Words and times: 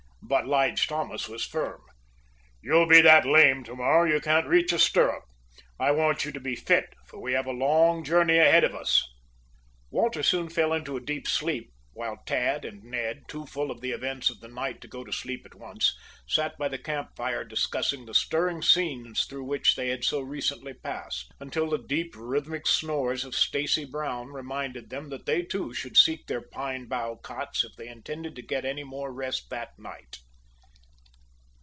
But 0.23 0.47
Lige 0.47 0.87
Thomas 0.87 1.27
was 1.27 1.43
firm. 1.43 1.81
"You'll 2.61 2.85
be 2.85 3.01
that 3.01 3.25
lame, 3.25 3.65
to 3.65 3.75
morrow, 3.75 4.09
you 4.09 4.21
can't 4.21 4.47
reach 4.47 4.71
a 4.71 4.79
stirrup. 4.79 5.25
I 5.77 5.91
want 5.91 6.23
you 6.23 6.31
to 6.31 6.39
be 6.39 6.55
fit, 6.55 6.93
for 7.07 7.19
we 7.19 7.33
have 7.33 7.47
a 7.47 7.51
long 7.51 8.01
journey 8.05 8.37
ahead 8.37 8.63
of 8.63 8.73
us." 8.73 9.05
Walter 9.89 10.23
soon 10.23 10.47
fell 10.47 10.71
into 10.71 10.95
a 10.95 11.01
deep 11.01 11.27
sleep, 11.27 11.73
while 11.93 12.17
Tad 12.25 12.63
and 12.63 12.81
Ned, 12.85 13.23
too 13.27 13.45
full 13.45 13.69
of 13.69 13.81
the 13.81 13.91
events 13.91 14.29
of 14.29 14.39
the 14.39 14.47
night 14.47 14.79
to 14.79 14.87
go 14.87 15.03
to 15.03 15.11
sleep 15.11 15.45
at 15.45 15.53
once, 15.53 15.93
sat 16.25 16.57
by 16.57 16.69
the 16.69 16.77
camp 16.77 17.09
fire 17.17 17.43
discussing 17.43 18.05
the 18.05 18.13
stirring 18.13 18.61
scenes 18.61 19.25
through 19.25 19.43
which 19.43 19.75
they 19.75 19.89
had 19.89 20.01
so 20.05 20.21
recently 20.21 20.73
passed, 20.73 21.29
until 21.41 21.69
the 21.69 21.77
deep, 21.89 22.13
rhythmic 22.15 22.65
snores 22.65 23.25
of 23.25 23.35
Stacy 23.35 23.83
Brown 23.83 24.27
reminded 24.29 24.89
them 24.89 25.09
that 25.09 25.25
they, 25.25 25.41
too, 25.41 25.73
should 25.73 25.97
seek 25.97 26.27
their 26.27 26.41
pine 26.41 26.85
bough 26.87 27.15
cots 27.21 27.65
if 27.65 27.75
they 27.75 27.89
intended 27.89 28.37
to 28.37 28.41
get 28.41 28.63
any 28.63 28.85
more 28.85 29.11
rest 29.11 29.49
that 29.49 29.77
night. 29.77 30.19